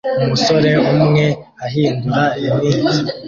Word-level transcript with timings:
Umusore 0.23 0.71
umwe 0.93 1.25
ahindura 1.65 2.23
imitsi 2.47 2.95